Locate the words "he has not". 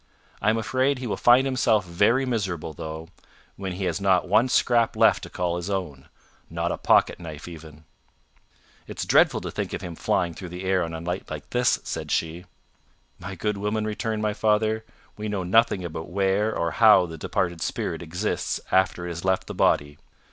3.73-4.27